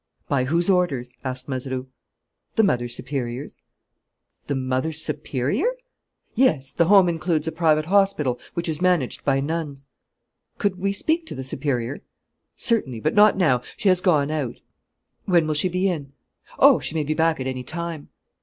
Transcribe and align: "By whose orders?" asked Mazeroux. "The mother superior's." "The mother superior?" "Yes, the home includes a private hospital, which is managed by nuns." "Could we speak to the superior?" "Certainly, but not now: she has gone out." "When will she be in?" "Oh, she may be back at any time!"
"By 0.27 0.45
whose 0.45 0.67
orders?" 0.67 1.13
asked 1.23 1.47
Mazeroux. 1.47 1.85
"The 2.55 2.63
mother 2.63 2.87
superior's." 2.87 3.59
"The 4.47 4.55
mother 4.55 4.91
superior?" 4.91 5.75
"Yes, 6.33 6.71
the 6.71 6.85
home 6.85 7.07
includes 7.07 7.47
a 7.47 7.51
private 7.51 7.85
hospital, 7.85 8.39
which 8.55 8.67
is 8.67 8.81
managed 8.81 9.23
by 9.23 9.41
nuns." 9.41 9.89
"Could 10.57 10.79
we 10.79 10.91
speak 10.91 11.27
to 11.27 11.35
the 11.35 11.43
superior?" 11.43 12.01
"Certainly, 12.55 13.01
but 13.01 13.13
not 13.13 13.37
now: 13.37 13.61
she 13.77 13.89
has 13.89 14.01
gone 14.01 14.31
out." 14.31 14.59
"When 15.25 15.45
will 15.45 15.53
she 15.53 15.69
be 15.69 15.87
in?" 15.87 16.13
"Oh, 16.57 16.79
she 16.79 16.95
may 16.95 17.03
be 17.03 17.13
back 17.13 17.39
at 17.39 17.45
any 17.45 17.63
time!" 17.63 18.09